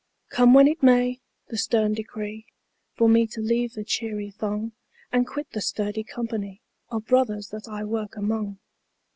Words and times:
Come 0.29 0.55
when 0.55 0.67
it 0.67 0.81
may, 0.81 1.19
the 1.49 1.59
stern 1.59 1.93
decree 1.93 2.47
For 2.95 3.07
me 3.07 3.27
to 3.27 3.39
leave 3.39 3.73
the 3.73 3.83
cheery 3.83 4.31
throng 4.31 4.71
And 5.11 5.27
quit 5.27 5.51
the 5.51 5.61
sturdy 5.61 6.03
company 6.03 6.59
Of 6.89 7.05
brothers 7.05 7.49
that 7.49 7.67
I 7.69 7.83
work 7.83 8.17
among. 8.17 8.57